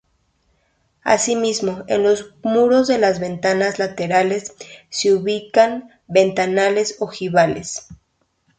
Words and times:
Así 1.03 1.35
mismo 1.35 1.83
en 1.85 2.01
los 2.01 2.33
muros 2.41 2.87
de 2.87 2.97
las 2.97 3.19
naves 3.19 3.77
laterales 3.77 4.55
se 4.89 5.13
ubican 5.13 5.91
ventanales 6.07 6.95
ojivales. 7.01 7.87